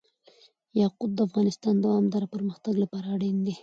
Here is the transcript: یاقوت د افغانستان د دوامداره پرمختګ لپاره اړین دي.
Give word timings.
یاقوت 0.81 1.11
د 1.15 1.19
افغانستان 1.27 1.73
د 1.77 1.81
دوامداره 1.85 2.31
پرمختګ 2.35 2.73
لپاره 2.83 3.07
اړین 3.15 3.37
دي. 3.45 3.53